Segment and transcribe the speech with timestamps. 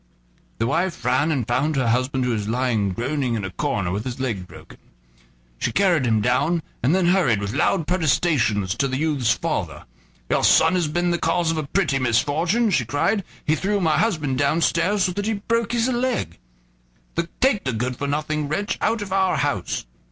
[0.57, 4.03] The wife ran and found her husband who was lying groaning in a corner, with
[4.03, 4.79] his leg broken.
[5.59, 9.83] She carried him down, and then hurried with loud protestations to the youth's father.
[10.27, 13.99] "Your son has been the cause of a pretty misfortune," she cried; "he threw my
[13.99, 16.39] husband downstairs so that he broke his leg.
[17.39, 19.85] Take the good for nothing wretch out of our house."